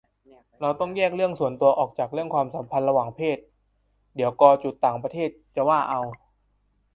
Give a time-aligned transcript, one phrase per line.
[0.61, 3.37] เราต้องแยกเรื่องส่วนตัวออกจากเรื่องความสัมพันธ์ระหว่างเพศ
[4.15, 4.43] เดี๋ยวก.
[4.85, 6.01] ต่างประเทศจะว่าเอา